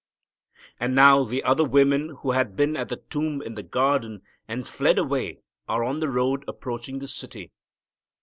And 0.79 0.95
now 0.95 1.23
the 1.23 1.43
other 1.43 1.63
women 1.63 2.09
who 2.23 2.31
had 2.31 2.55
been 2.55 2.75
at 2.75 2.89
the 2.89 2.95
tomb 3.11 3.39
in 3.39 3.53
the 3.53 3.61
garden 3.61 4.23
and 4.47 4.67
fled 4.67 4.97
away 4.97 5.41
are 5.67 5.83
on 5.83 5.99
the 5.99 6.09
road 6.09 6.43
approaching 6.47 6.97
the 6.97 7.07
city. 7.07 7.51